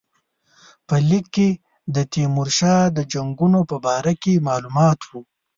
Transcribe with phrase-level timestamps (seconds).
[0.87, 1.49] په لیک کې
[1.95, 5.21] د تیمورشاه د جنګونو په باره کې معلومات وو.